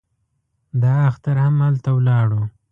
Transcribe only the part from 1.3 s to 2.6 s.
هم هلته ولاړو.